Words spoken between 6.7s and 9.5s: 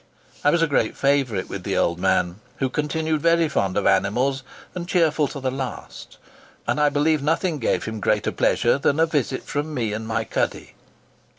I believe nothing gave him greater pleasure than a visit